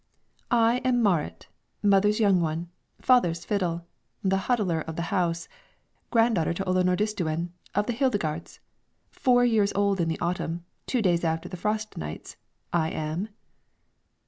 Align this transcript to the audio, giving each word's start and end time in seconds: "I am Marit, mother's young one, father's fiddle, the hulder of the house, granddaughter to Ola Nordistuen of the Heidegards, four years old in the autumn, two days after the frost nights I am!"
"I 0.49 0.77
am 0.77 1.03
Marit, 1.03 1.47
mother's 1.83 2.19
young 2.19 2.41
one, 2.41 2.69
father's 2.99 3.45
fiddle, 3.45 3.85
the 4.23 4.39
hulder 4.49 4.81
of 4.81 4.95
the 4.95 5.03
house, 5.13 5.47
granddaughter 6.09 6.55
to 6.55 6.65
Ola 6.65 6.83
Nordistuen 6.83 7.49
of 7.75 7.85
the 7.85 7.93
Heidegards, 7.93 8.57
four 9.11 9.45
years 9.45 9.71
old 9.75 10.01
in 10.01 10.07
the 10.07 10.19
autumn, 10.19 10.65
two 10.87 11.03
days 11.03 11.23
after 11.23 11.47
the 11.47 11.55
frost 11.55 11.99
nights 11.99 12.35
I 12.73 12.89
am!" 12.89 13.29